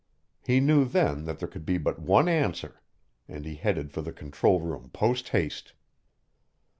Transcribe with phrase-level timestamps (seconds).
[0.43, 2.81] He knew then that there could be but one answer,
[3.27, 5.73] and he headed for the control room posthaste.